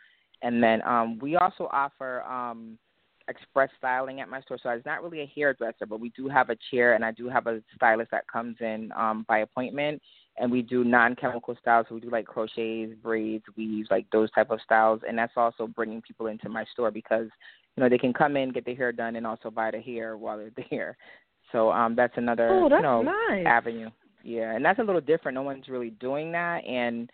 [0.43, 2.79] And then um, we also offer um,
[3.29, 4.59] express styling at my store.
[4.63, 7.29] So it's not really a hairdresser, but we do have a chair, and I do
[7.29, 10.01] have a stylist that comes in um, by appointment.
[10.39, 11.87] And we do non-chemical styles.
[11.89, 15.03] So we do like crochets, braids, weaves, like those type of styles.
[15.07, 17.29] And that's also bringing people into my store because
[17.77, 20.17] you know they can come in, get their hair done, and also buy the hair
[20.17, 20.97] while they're there.
[21.53, 23.47] So um, that's another Oh, that's you know nice.
[23.47, 23.91] avenue.
[24.25, 25.35] Yeah, and that's a little different.
[25.35, 27.11] No one's really doing that, and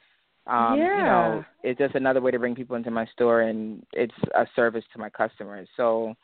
[0.46, 4.14] um, you know, it's just another way to bring people into my store, and it's
[4.34, 5.68] a service to my customers.
[5.76, 6.14] So,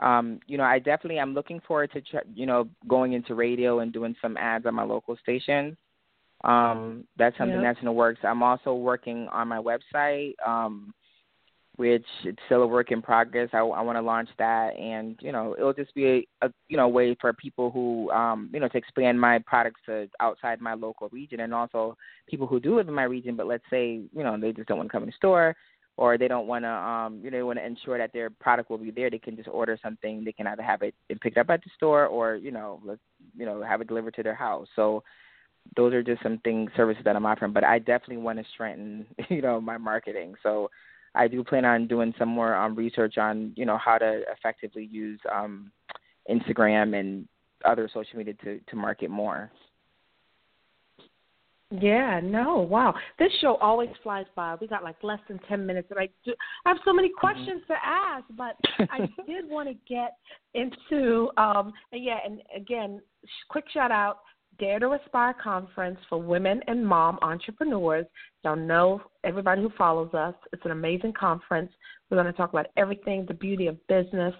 [0.00, 3.80] um, you know, I definitely I'm looking forward to ch- you know going into radio
[3.80, 5.76] and doing some ads on my local stations.
[6.44, 7.62] Um, that's something Yep.
[7.62, 8.20] that's in the works.
[8.22, 10.34] I'm also working on my website.
[10.46, 10.94] Um,
[11.76, 13.48] which it's still a work in progress.
[13.52, 16.76] I, I want to launch that, and you know, it'll just be a, a you
[16.76, 20.74] know way for people who um you know to expand my products to outside my
[20.74, 21.96] local region, and also
[22.28, 24.78] people who do live in my region, but let's say you know they just don't
[24.78, 25.56] want to come in the store,
[25.96, 28.68] or they don't want to um you know they want to ensure that their product
[28.68, 29.10] will be there.
[29.10, 30.24] They can just order something.
[30.24, 33.00] They can either have it picked up at the store, or you know let's
[33.36, 34.68] you know have it delivered to their house.
[34.76, 35.02] So
[35.76, 39.06] those are just some things services that I'm offering, but I definitely want to strengthen
[39.28, 40.34] you know my marketing.
[40.42, 40.70] So
[41.14, 44.88] I do plan on doing some more um, research on you know how to effectively
[44.90, 45.70] use um,
[46.30, 47.26] Instagram and
[47.64, 49.50] other social media to to market more.
[51.72, 52.94] Yeah, no, wow.
[53.20, 54.56] This show always flies by.
[54.60, 57.62] We got like less than 10 minutes and I do I have so many questions
[57.68, 58.56] to ask, but
[58.90, 60.16] I did want to get
[60.54, 64.18] into um and yeah, and again, sh- quick shout out
[64.60, 68.04] Dare to Aspire conference for women and mom entrepreneurs.
[68.44, 70.34] Y'all know everybody who follows us.
[70.52, 71.72] It's an amazing conference.
[72.10, 74.34] We're going to talk about everything, the beauty of business.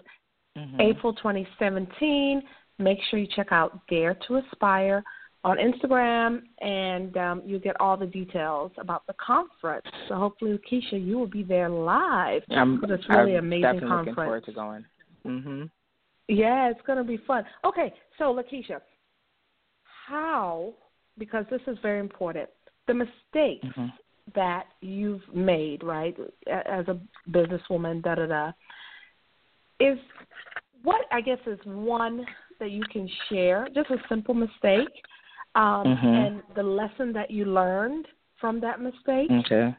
[0.57, 0.79] Mm-hmm.
[0.79, 2.43] April 2017.
[2.77, 5.03] Make sure you check out Dare to Aspire
[5.43, 9.87] on Instagram, and um, you'll get all the details about the conference.
[10.07, 14.07] So hopefully, Keisha, you will be there live I'm, it's really I'm amazing definitely conference.
[14.07, 14.85] looking forward to going.
[15.25, 15.63] Mm-hmm.
[16.27, 17.43] Yeah, it's going to be fun.
[17.65, 18.79] Okay, so Lakiesha,
[20.11, 20.73] how,
[21.17, 22.49] because this is very important,
[22.87, 23.93] the mistakes Mhm.
[24.35, 26.15] that you've made, right,
[26.47, 28.51] as a businesswoman, da da da,
[29.79, 29.97] is
[30.83, 32.25] what I guess is one
[32.59, 34.89] that you can share, just a simple mistake,
[35.55, 36.15] um, Mhm.
[36.19, 39.31] and the lesson that you learned from that mistake.
[39.31, 39.75] Okay.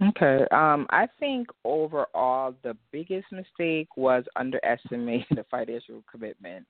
[0.00, 0.46] Okay.
[0.50, 6.66] Um, I think overall the biggest mistake was underestimating the financial commitment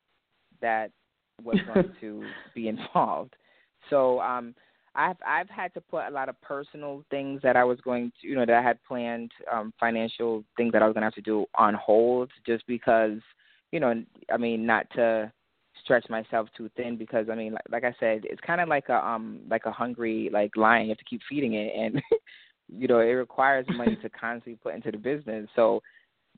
[0.61, 0.92] that
[1.42, 2.22] was going to
[2.55, 3.35] be involved.
[3.90, 4.55] So um
[4.94, 8.29] I've I've had to put a lot of personal things that I was going to
[8.29, 11.20] you know, that I had planned, um, financial things that I was gonna have to
[11.20, 13.18] do on hold just because,
[13.72, 15.33] you know, I mean not to
[15.85, 19.07] stretch myself too thin because I mean like, like I said, it's kinda like a
[19.07, 22.03] um like a hungry like lion, you have to keep feeding it and
[22.68, 25.49] you know, it requires money to constantly put into the business.
[25.55, 25.83] So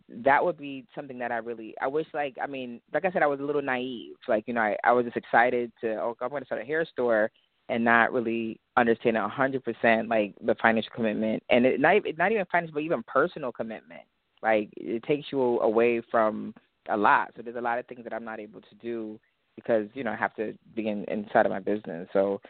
[0.09, 3.23] that would be something that I really I wish like I mean, like I said,
[3.23, 4.17] I was a little naive.
[4.27, 6.85] Like, you know, I, I was just excited to oh I'm gonna start a hair
[6.85, 7.31] store
[7.69, 12.15] and not really understanding a hundred percent like the financial commitment and it not even
[12.17, 14.03] not even financial but even personal commitment.
[14.43, 16.55] Like it takes you away from
[16.89, 17.33] a lot.
[17.37, 19.19] So there's a lot of things that I'm not able to do
[19.57, 22.09] because, you know, I have to be in, inside of my business.
[22.13, 22.41] So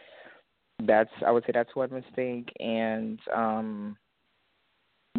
[0.85, 3.97] that's I would say that's one mistake, and um,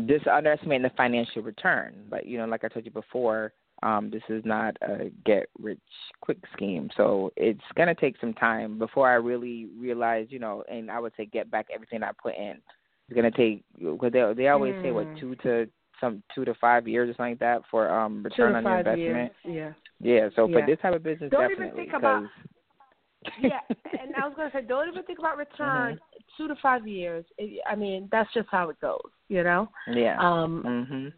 [0.07, 2.05] just underestimating the financial return.
[2.09, 5.79] But you know, like I told you before, um, this is not a get rich
[6.21, 6.91] quick scheme.
[6.97, 11.13] So it's gonna take some time before I really realize, you know, and I would
[11.17, 12.61] say get back everything I put in.
[13.09, 14.83] It's gonna take because they they always mm.
[14.83, 15.21] say what mm.
[15.21, 15.69] two to
[16.01, 19.33] some two to five years or something like that for um return on your investment.
[19.45, 19.75] Years.
[20.01, 20.13] Yeah.
[20.15, 20.29] Yeah.
[20.37, 20.61] So yeah.
[20.61, 22.25] for this type of business, don't definitely even think about.
[23.43, 23.61] yeah,
[24.01, 25.95] and I was gonna say, don't even think about return.
[25.95, 26.10] Mm-hmm.
[26.41, 27.27] Two to five years.
[27.71, 29.11] I mean, that's just how it goes.
[29.29, 29.69] You know.
[29.93, 30.17] Yeah.
[30.19, 30.63] Um.
[30.65, 31.13] Mhm.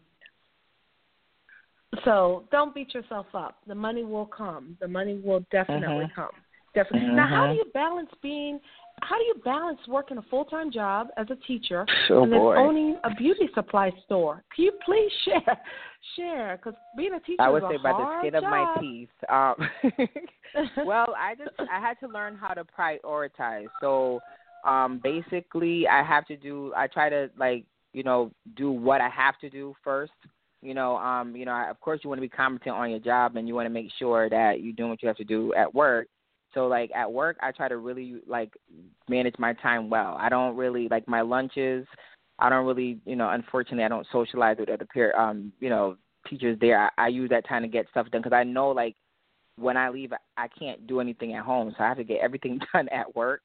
[2.03, 3.59] So don't beat yourself up.
[3.65, 4.75] The money will come.
[4.81, 6.21] The money will definitely mm-hmm.
[6.21, 6.31] come.
[6.75, 7.07] Definitely.
[7.07, 7.15] Mm-hmm.
[7.15, 8.59] Now, how do you balance being?
[9.01, 12.39] How do you balance working a full time job as a teacher oh, and then
[12.39, 12.57] boy.
[12.57, 14.43] owning a beauty supply store?
[14.53, 15.57] Can you please share?
[16.17, 18.43] Share, because being a teacher I would is say a by the skin job.
[18.43, 19.09] of my teeth.
[19.29, 23.67] Um, well, I just I had to learn how to prioritize.
[23.79, 24.19] So
[24.63, 26.73] um basically, I have to do.
[26.75, 30.11] I try to like you know do what I have to do first
[30.63, 32.99] you know, um, you know, I, of course you want to be competent on your
[32.99, 35.53] job and you want to make sure that you're doing what you have to do
[35.53, 36.07] at work.
[36.53, 38.53] So like at work, I try to really like
[39.09, 40.15] manage my time well.
[40.19, 41.85] I don't really like my lunches.
[42.39, 45.97] I don't really, you know, unfortunately, I don't socialize with other peer, um, you know,
[46.29, 46.89] teachers there.
[46.97, 48.95] I, I use that time to get stuff done because I know like
[49.57, 52.59] when I leave, I can't do anything at home, so I have to get everything
[52.73, 53.41] done at work.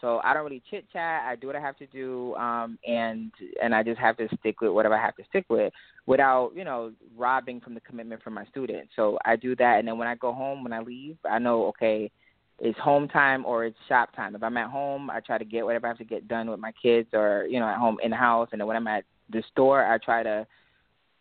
[0.00, 1.22] So I don't really chit chat.
[1.24, 3.32] I do what I have to do, um, and
[3.62, 5.72] and I just have to stick with whatever I have to stick with,
[6.06, 8.92] without you know robbing from the commitment from my students.
[8.94, 11.66] So I do that, and then when I go home, when I leave, I know
[11.68, 12.10] okay,
[12.58, 14.34] it's home time or it's shop time.
[14.34, 16.60] If I'm at home, I try to get whatever I have to get done with
[16.60, 19.04] my kids, or you know at home in the house, and then when I'm at
[19.30, 20.46] the store, I try to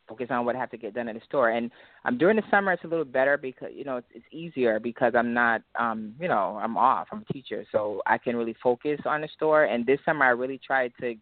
[0.07, 1.49] focus on what I have to get done at the store.
[1.49, 1.71] And
[2.05, 5.13] um, during the summer, it's a little better because you know it's, it's easier because
[5.15, 7.07] I'm not, um, you know, I'm off.
[7.11, 9.65] I'm a teacher, so I can really focus on the store.
[9.65, 11.15] And this summer, I really tried to,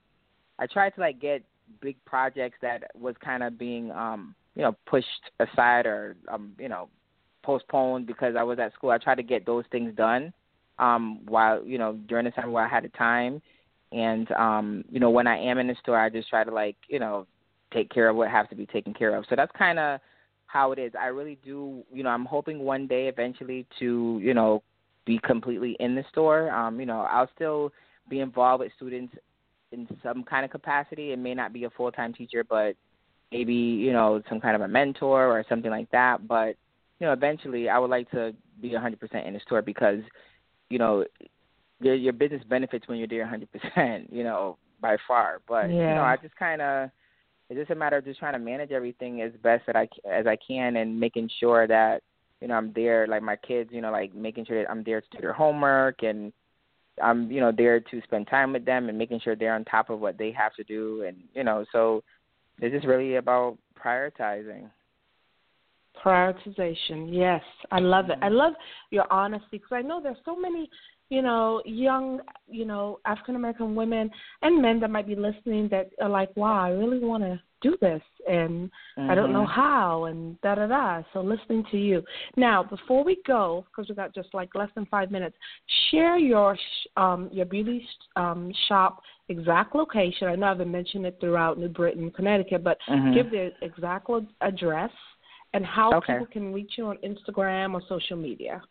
[0.60, 1.44] I tried to like get
[1.82, 5.08] big projects that was kind of being, um, you know, pushed
[5.40, 6.90] aside or, um, you know,
[7.44, 8.92] postponed because I was at school.
[8.92, 10.34] I tried to get those things done
[10.80, 13.42] um, while you know during the summer where I had the time.
[13.92, 16.76] And um, you know, when I am in the store, I just try to like,
[16.88, 17.28] you know,
[17.74, 19.26] take care of what has to be taken care of.
[19.30, 20.00] So that's kind of
[20.48, 20.94] how it is.
[21.00, 24.62] I really do, you know, I'm hoping one day eventually to, you know,
[25.06, 26.52] be completely in the store.
[26.52, 27.72] Um, you know, I'll still
[28.10, 29.16] be involved with students
[29.72, 31.12] in some kind of capacity.
[31.12, 32.76] It may not be a full time teacher, but
[33.32, 36.28] maybe, you know, some kind of a mentor or something like that.
[36.28, 36.56] But,
[37.00, 40.00] you know, eventually I would like to be 100% in the store because,
[40.70, 41.04] you know,
[41.82, 43.26] your, your business benefits when you're there
[43.76, 45.42] 100%, you know, by far.
[45.48, 45.90] But, yeah.
[45.90, 46.92] you know, I just kind of,
[47.54, 50.26] it's just a matter of just trying to manage everything as best that I as
[50.26, 52.02] I can and making sure that
[52.42, 55.02] you know I'm there like my kids you know like making sure that I'm there
[55.02, 56.34] to do their homework and
[57.02, 59.90] I'm you know there to spend time with them and making sure they're on top
[59.90, 62.04] of what they have to do and you know so
[62.60, 64.70] it's just really about prioritizing.
[66.04, 68.18] Prioritization, yes, I love it.
[68.22, 68.36] I mm-hmm.
[68.36, 68.54] love
[68.90, 70.70] your honesty because I know there's so many
[71.10, 74.10] you know, young, you know, African American women
[74.42, 77.78] and men that might be listening that are like, wow, I really want to do
[77.82, 79.10] this and mm-hmm.
[79.10, 81.02] I don't know how and da da da.
[81.14, 82.04] So listening to you.
[82.36, 85.36] Now, before we go, because we got just like less than five minutes,
[85.90, 86.58] share your
[86.98, 90.28] um, your beauty um, shop exact location.
[90.28, 93.14] I know I've mentioned it throughout New Britain, Connecticut, but mm-hmm.
[93.14, 94.10] give the exact
[94.42, 94.92] address
[95.54, 96.14] and how okay.
[96.14, 98.62] people can reach you on Instagram or social media.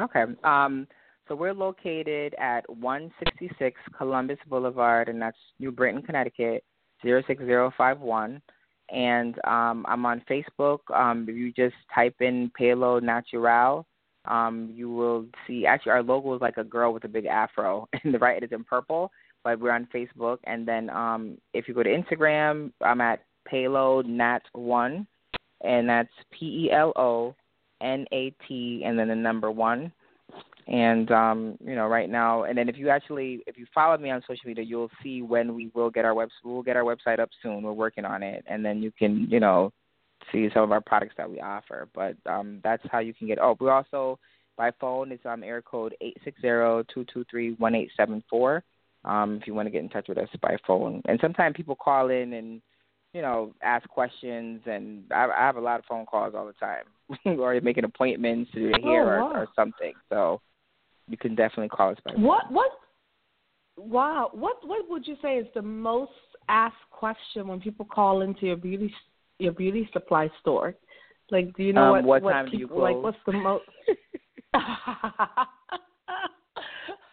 [0.00, 0.24] Okay.
[0.44, 0.86] Um,
[1.30, 6.64] so we're located at 166 Columbus Boulevard, and that's New Britain, Connecticut,
[7.04, 8.42] 06051.
[8.92, 10.80] And um, I'm on Facebook.
[10.92, 13.86] Um, if you just type in Pelo Natural,
[14.24, 15.66] um, you will see.
[15.66, 18.46] Actually, our logo is like a girl with a big afro, and the right it
[18.46, 19.12] is in purple.
[19.44, 24.02] But we're on Facebook, and then um, if you go to Instagram, I'm at Pelo
[24.02, 25.06] Nat One,
[25.62, 27.36] and that's P E L O
[27.80, 29.92] N A T, and then the number one
[30.70, 34.10] and um, you know right now and then if you actually if you follow me
[34.10, 37.18] on social media you'll see when we will get our web we'll get our website
[37.18, 37.62] up soon.
[37.62, 38.44] We're working on it.
[38.46, 39.72] And then you can you know
[40.30, 41.88] see some of our products that we offer.
[41.94, 44.18] But um that's how you can get oh we're also
[44.56, 48.22] by phone it's um air code eight six zero two two three one eight seven
[48.30, 48.62] four.
[49.04, 51.02] Um if you want to get in touch with us by phone.
[51.06, 52.62] And sometimes people call in and
[53.12, 56.52] you know ask questions and i, I have a lot of phone calls all the
[56.54, 56.84] time
[57.40, 59.32] or making appointments to do hair oh, wow.
[59.32, 60.40] or, or something so
[61.08, 62.70] you can definitely call us by What what
[63.76, 66.12] wow, what what would you say is the most
[66.48, 68.92] asked question when people call into your beauty
[69.38, 70.74] your beauty supply store?
[71.30, 72.80] Like do you know um, what what time people, do you close?
[72.80, 73.64] like what's the most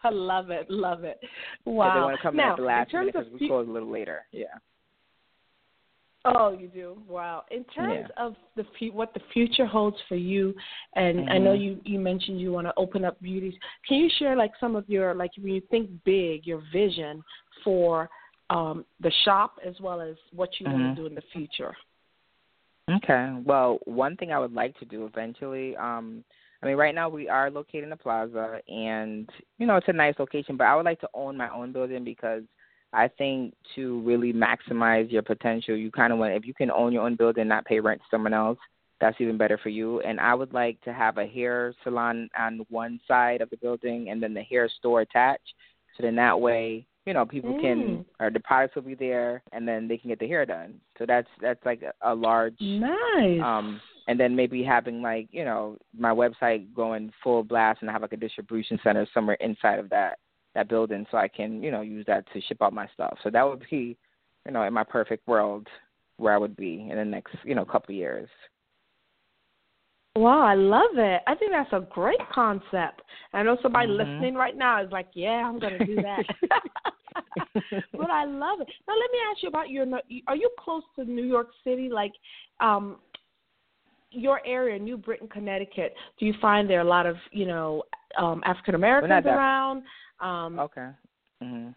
[0.04, 1.18] I love it, love it.
[1.64, 1.88] Wow.
[1.88, 3.68] If they want to come now, in at the last in minute because we close
[3.68, 4.26] a little later.
[4.32, 4.46] Yeah.
[6.24, 6.98] Oh, you do.
[7.08, 7.44] Wow.
[7.50, 8.24] In terms yeah.
[8.24, 10.54] of the what the future holds for you,
[10.96, 11.28] and mm-hmm.
[11.28, 13.54] I know you you mentioned you want to open up beauties.
[13.86, 17.22] Can you share like some of your like when you think big, your vision
[17.62, 18.10] for
[18.50, 20.82] um, the shop as well as what you mm-hmm.
[20.82, 21.74] want to do in the future?
[22.90, 23.34] Okay.
[23.44, 25.76] Well, one thing I would like to do eventually.
[25.76, 26.24] um
[26.60, 29.92] I mean, right now we are located in the plaza, and you know it's a
[29.92, 30.56] nice location.
[30.56, 32.42] But I would like to own my own building because
[32.92, 36.92] I think to really maximize your potential, you kind of want if you can own
[36.92, 38.58] your own building, and not pay rent to someone else.
[39.00, 40.00] That's even better for you.
[40.00, 44.08] And I would like to have a hair salon on one side of the building,
[44.10, 45.54] and then the hair store attached.
[45.96, 47.60] So then that way, you know, people mm.
[47.60, 50.80] can or the products will be there, and then they can get the hair done.
[50.98, 53.40] So that's that's like a, a large nice.
[53.42, 58.02] Um, and then maybe having like you know my website going full blast, and have
[58.02, 60.18] like a distribution center somewhere inside of that
[60.54, 63.18] that building so I can, you know, use that to ship out my stuff.
[63.22, 63.96] So that would be,
[64.46, 65.66] you know, in my perfect world
[66.16, 68.28] where I would be in the next, you know, couple years.
[70.16, 71.22] Wow, I love it.
[71.28, 73.02] I think that's a great concept.
[73.32, 73.98] I know somebody mm-hmm.
[73.98, 76.24] listening right now is like, "Yeah, I'm going to do that."
[77.92, 78.68] but I love it.
[78.88, 79.86] Now, let me ask you about your.
[80.26, 81.88] Are you close to New York City?
[81.88, 82.10] Like,
[82.58, 82.96] um,
[84.10, 85.94] your area, New Britain, Connecticut.
[86.18, 87.82] Do you find there are a lot of, you know,
[88.16, 89.82] um, African Americans around?
[90.20, 90.90] Um, okay.
[91.42, 91.74] Mhm.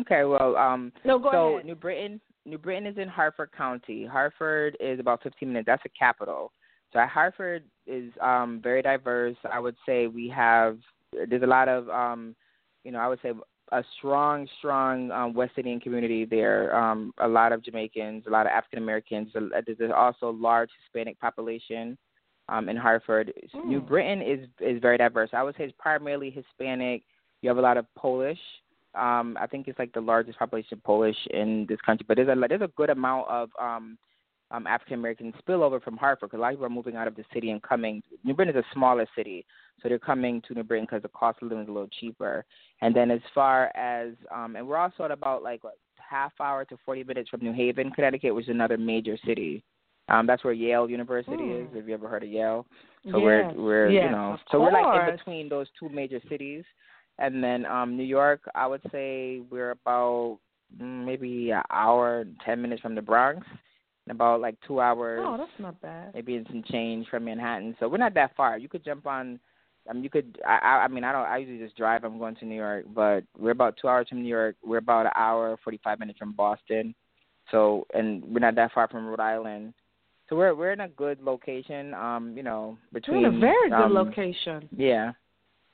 [0.00, 0.24] Okay.
[0.24, 1.66] Well, um, no, go so ahead.
[1.66, 4.06] New Britain, New Britain is in Hartford County.
[4.06, 5.66] Hartford is about 15 minutes.
[5.66, 6.52] That's the capital.
[6.92, 9.36] So Hartford is um, very diverse.
[9.50, 10.78] I would say we have
[11.28, 12.34] there's a lot of um,
[12.84, 13.32] you know I would say
[13.72, 16.74] a strong, strong um, West Indian community there.
[16.74, 19.28] Um, a lot of Jamaicans, a lot of African Americans.
[19.34, 21.98] There's also a large Hispanic population
[22.48, 23.32] um, in Hartford.
[23.54, 23.66] Mm.
[23.66, 25.30] New Britain is is very diverse.
[25.32, 27.02] I would say it's primarily Hispanic
[27.42, 28.38] you have a lot of Polish.
[28.94, 32.28] Um, I think it's like the largest population of Polish in this country, but there's
[32.28, 33.98] a there's a good amount of um,
[34.50, 37.14] um, African American spillover from Hartford because a lot of people are moving out of
[37.14, 38.02] the city and coming.
[38.24, 39.44] New Britain is a smaller city,
[39.82, 42.44] so they're coming to New Britain because the cost of living is a little cheaper.
[42.80, 46.64] And then as far as um, and we're also at about like what, half hour
[46.64, 49.62] to 40 minutes from New Haven, Connecticut, which is another major city.
[50.08, 51.68] Um, that's where Yale University mm.
[51.68, 51.76] is.
[51.76, 52.64] Have you ever heard of Yale?
[53.04, 53.22] So yes.
[53.22, 56.64] we're we're yes, you know so we're like in between those two major cities.
[57.18, 60.38] And then um New York, I would say we're about
[60.80, 63.46] mm, maybe an hour and ten minutes from the Bronx,
[64.06, 65.20] and about like two hours.
[65.22, 66.14] Oh, that's not bad.
[66.14, 67.76] Maybe in some change from Manhattan.
[67.78, 68.58] So we're not that far.
[68.58, 69.40] You could jump on.
[69.88, 70.38] I mean, you could.
[70.46, 70.84] I.
[70.84, 71.26] I mean, I don't.
[71.26, 72.04] I usually just drive.
[72.04, 74.56] I'm going to New York, but we're about two hours from New York.
[74.64, 76.94] We're about an hour, forty-five minutes from Boston.
[77.50, 79.72] So, and we're not that far from Rhode Island.
[80.28, 81.94] So we're we're in a good location.
[81.94, 83.22] Um, you know, between.
[83.22, 84.68] We're in a very good um, location.
[84.76, 85.12] Yeah.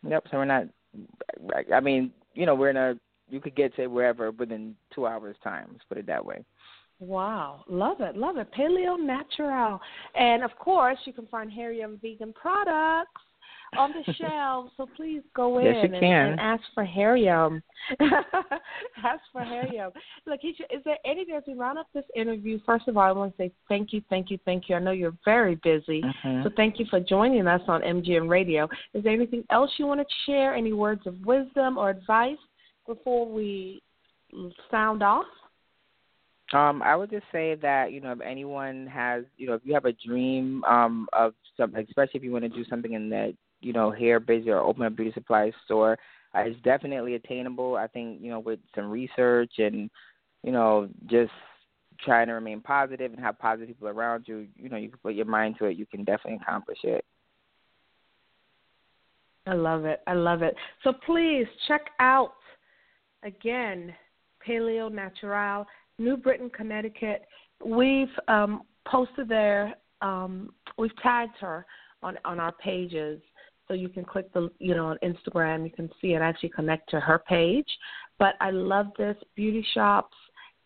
[0.09, 0.29] Yep.
[0.31, 0.67] So we're not
[1.75, 2.95] I mean, you know, we're in a
[3.29, 5.69] you could get to wherever within two hours time.
[5.73, 6.45] Let's put it that way.
[7.01, 8.51] Wow, love it, love it.
[8.53, 9.81] Pelo Natural,
[10.15, 13.21] and of course, you can find Hair Yum vegan products
[13.79, 14.73] on the shelves.
[14.77, 17.63] So please go in yes, and, and, ask for Hair Yum.
[18.01, 19.91] ask for Hair
[20.27, 22.59] Look, is there anything as we round up this interview?
[22.65, 24.77] First of all, I want to say thank you, thank you, thank you.
[24.77, 26.43] I know you're very busy, mm-hmm.
[26.43, 28.69] so thank you for joining us on MGN Radio.
[28.95, 30.55] Is there anything else you want to share?
[30.55, 32.39] Any words of wisdom or advice
[32.87, 33.83] before we
[34.71, 35.27] sound off?
[36.53, 39.75] Um, I would just say that you know if anyone has you know if you
[39.75, 43.35] have a dream um of something, especially if you want to do something in that
[43.65, 45.99] you know hair busy or open a beauty supply store,
[46.35, 47.77] uh, it's definitely attainable.
[47.77, 49.91] I think you know with some research and
[50.43, 51.33] you know just
[52.01, 55.15] trying to remain positive and have positive people around you, you know you can put
[55.15, 57.05] your mind to it, you can definitely accomplish it.
[59.47, 60.01] I love it.
[60.07, 60.57] I love it.
[60.83, 62.35] So please check out
[63.23, 63.95] again
[64.45, 65.67] Pelo Natural
[65.99, 67.27] New Britain, Connecticut.
[67.65, 69.75] We've um, posted there.
[70.03, 71.67] Um, we've tagged her
[72.03, 73.21] on on our pages,
[73.67, 75.65] so you can click the you know on Instagram.
[75.65, 77.69] You can see and actually connect to her page.
[78.19, 80.17] But I love this beauty shops,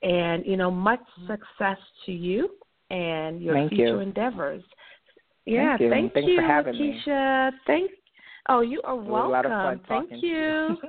[0.03, 1.33] and you know much mm-hmm.
[1.33, 2.51] success to you
[2.91, 3.99] and your thank future you.
[4.01, 4.63] endeavors.
[5.45, 5.91] Yeah, thank you.
[5.91, 7.53] thank Thanks you, for having Keisha.
[7.53, 7.59] me.
[7.67, 7.91] Thank.
[8.49, 9.31] Oh, you are welcome.
[9.31, 10.77] A lot of fun thank you.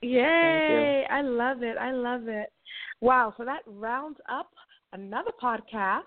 [0.00, 0.12] To you.
[0.20, 1.04] Yay!
[1.10, 1.76] I love it.
[1.76, 2.52] I love it.
[3.00, 3.34] Wow.
[3.36, 4.48] So that rounds up
[4.92, 6.02] another podcast.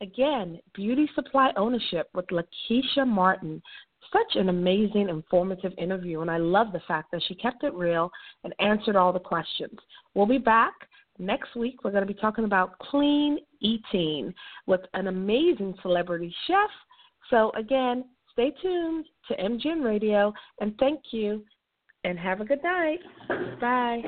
[0.00, 3.60] Again, Beauty Supply Ownership with Lakiesha Martin.
[4.12, 8.10] Such an amazing, informative interview, and I love the fact that she kept it real
[8.44, 9.78] and answered all the questions.
[10.14, 10.72] We'll be back
[11.18, 11.84] next week.
[11.84, 14.32] We're going to be talking about clean eating
[14.66, 16.70] with an amazing celebrity chef.
[17.28, 21.44] So, again, stay tuned to MGN Radio, and thank you
[22.04, 23.00] and have a good night.
[23.60, 24.02] Bye.